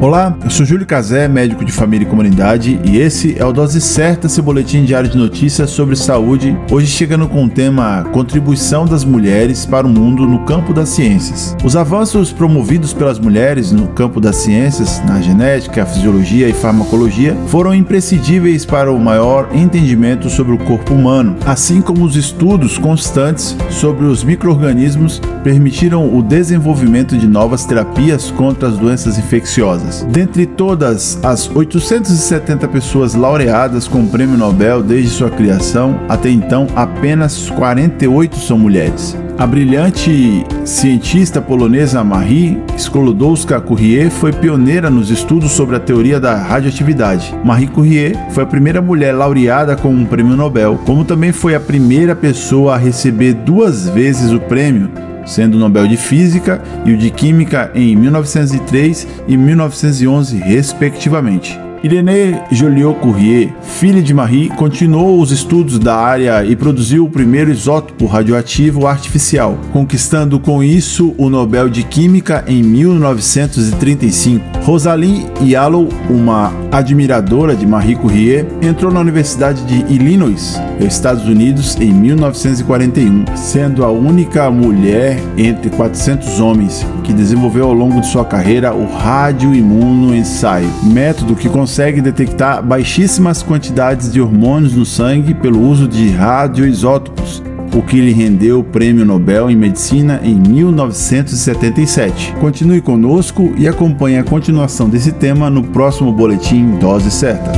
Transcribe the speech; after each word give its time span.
Olá, 0.00 0.32
eu 0.44 0.48
sou 0.48 0.64
Júlio 0.64 0.86
Cazé, 0.86 1.26
médico 1.26 1.64
de 1.64 1.72
família 1.72 2.06
e 2.06 2.08
comunidade, 2.08 2.80
e 2.84 2.98
esse 2.98 3.36
é 3.36 3.44
o 3.44 3.52
Dose 3.52 3.80
Certa, 3.80 4.28
seu 4.28 4.44
boletim 4.44 4.84
diário 4.84 5.10
de 5.10 5.18
notícias 5.18 5.70
sobre 5.70 5.96
saúde. 5.96 6.56
Hoje 6.70 6.86
chegando 6.86 7.26
com 7.26 7.44
o 7.44 7.48
tema 7.48 8.04
Contribuição 8.12 8.86
das 8.86 9.04
mulheres 9.04 9.66
para 9.66 9.88
o 9.88 9.90
mundo 9.90 10.24
no 10.24 10.44
campo 10.44 10.72
das 10.72 10.90
ciências. 10.90 11.56
Os 11.64 11.74
avanços 11.74 12.32
promovidos 12.32 12.92
pelas 12.92 13.18
mulheres 13.18 13.72
no 13.72 13.88
campo 13.88 14.20
das 14.20 14.36
ciências, 14.36 15.02
na 15.04 15.20
genética, 15.20 15.84
fisiologia 15.84 16.48
e 16.48 16.52
farmacologia, 16.52 17.36
foram 17.48 17.74
imprescindíveis 17.74 18.64
para 18.64 18.92
o 18.92 19.00
maior 19.00 19.48
entendimento 19.52 20.30
sobre 20.30 20.54
o 20.54 20.58
corpo 20.58 20.94
humano, 20.94 21.36
assim 21.44 21.80
como 21.80 22.04
os 22.04 22.14
estudos 22.14 22.78
constantes 22.78 23.56
sobre 23.68 24.06
os 24.06 24.22
micro-organismos 24.22 25.20
permitiram 25.42 26.16
o 26.16 26.22
desenvolvimento 26.22 27.18
de 27.18 27.26
novas 27.26 27.64
terapias 27.64 28.30
contra 28.30 28.68
as 28.68 28.78
doenças 28.78 29.18
infecciosas. 29.18 29.87
Dentre 30.10 30.46
todas 30.46 31.18
as 31.22 31.48
870 31.54 32.68
pessoas 32.68 33.14
laureadas 33.14 33.88
com 33.88 34.02
o 34.02 34.08
Prêmio 34.08 34.36
Nobel 34.36 34.82
desde 34.82 35.10
sua 35.10 35.30
criação, 35.30 36.00
até 36.08 36.30
então 36.30 36.66
apenas 36.74 37.50
48 37.50 38.36
são 38.36 38.58
mulheres. 38.58 39.16
A 39.38 39.46
brilhante 39.46 40.44
cientista 40.64 41.40
polonesa 41.40 42.02
Marie 42.02 42.60
Sklodowska-Curie 42.76 44.10
foi 44.10 44.32
pioneira 44.32 44.90
nos 44.90 45.10
estudos 45.10 45.52
sobre 45.52 45.76
a 45.76 45.80
teoria 45.80 46.18
da 46.18 46.34
radioatividade. 46.34 47.32
Marie 47.44 47.68
Curie 47.68 48.16
foi 48.32 48.42
a 48.42 48.46
primeira 48.46 48.82
mulher 48.82 49.12
laureada 49.12 49.76
com 49.76 49.90
um 49.90 50.04
prêmio 50.04 50.36
Nobel, 50.36 50.80
como 50.84 51.04
também 51.04 51.30
foi 51.30 51.54
a 51.54 51.60
primeira 51.60 52.16
pessoa 52.16 52.74
a 52.74 52.78
receber 52.78 53.32
duas 53.32 53.88
vezes 53.88 54.32
o 54.32 54.40
prêmio 54.40 54.90
sendo 55.28 55.56
o 55.56 55.60
Nobel 55.60 55.86
de 55.86 55.96
Física 55.96 56.60
e 56.84 56.92
o 56.92 56.96
de 56.96 57.10
Química 57.10 57.70
em 57.74 57.94
1903 57.94 59.06
e 59.28 59.36
1911, 59.36 60.38
respectivamente. 60.38 61.67
Irene 61.82 62.40
Joliot-Curie, 62.50 63.52
filha 63.62 64.02
de 64.02 64.12
Marie, 64.12 64.48
continuou 64.48 65.20
os 65.20 65.30
estudos 65.30 65.78
da 65.78 65.94
área 65.94 66.44
e 66.44 66.56
produziu 66.56 67.04
o 67.04 67.10
primeiro 67.10 67.50
isótopo 67.50 68.06
radioativo 68.06 68.86
artificial, 68.86 69.56
conquistando 69.72 70.40
com 70.40 70.62
isso 70.62 71.14
o 71.16 71.30
Nobel 71.30 71.68
de 71.68 71.84
Química 71.84 72.44
em 72.48 72.62
1935. 72.62 74.44
Rosalie 74.64 75.26
Yalow, 75.40 75.88
uma 76.10 76.52
admiradora 76.72 77.54
de 77.54 77.66
Marie 77.66 77.94
Curie, 77.94 78.44
entrou 78.60 78.92
na 78.92 79.00
Universidade 79.00 79.62
de 79.64 79.92
Illinois, 79.92 80.60
Estados 80.80 81.24
Unidos, 81.26 81.76
em 81.80 81.92
1941, 81.92 83.24
sendo 83.36 83.84
a 83.84 83.90
única 83.90 84.50
mulher 84.50 85.20
entre 85.36 85.70
400 85.70 86.40
homens 86.40 86.84
que 87.04 87.12
desenvolveu 87.12 87.64
ao 87.64 87.72
longo 87.72 88.00
de 88.00 88.06
sua 88.06 88.24
carreira 88.24 88.74
o 88.74 88.86
radioimunoensaio, 88.86 90.68
método 90.82 91.34
que 91.34 91.48
consegue 91.68 92.00
detectar 92.00 92.62
baixíssimas 92.62 93.42
quantidades 93.42 94.10
de 94.10 94.22
hormônios 94.22 94.74
no 94.74 94.86
sangue 94.86 95.34
pelo 95.34 95.60
uso 95.60 95.86
de 95.86 96.08
radioisótopos, 96.08 97.42
o 97.74 97.82
que 97.82 98.00
lhe 98.00 98.10
rendeu 98.10 98.60
o 98.60 98.64
Prêmio 98.64 99.04
Nobel 99.04 99.50
em 99.50 99.54
Medicina 99.54 100.18
em 100.24 100.34
1977. 100.34 102.32
Continue 102.40 102.80
conosco 102.80 103.52
e 103.58 103.68
acompanhe 103.68 104.16
a 104.16 104.24
continuação 104.24 104.88
desse 104.88 105.12
tema 105.12 105.50
no 105.50 105.62
próximo 105.62 106.10
boletim 106.10 106.78
Dose 106.78 107.10
Certa. 107.10 107.52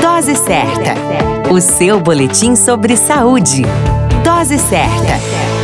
Dose 0.00 0.36
Certa, 0.36 0.94
o 1.52 1.60
seu 1.60 1.98
boletim 1.98 2.54
sobre 2.54 2.96
saúde. 2.96 3.62
Dose 4.22 4.58
certa. 4.58 5.57